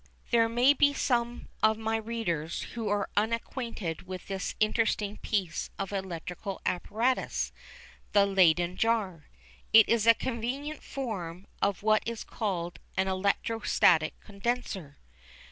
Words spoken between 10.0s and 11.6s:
a convenient form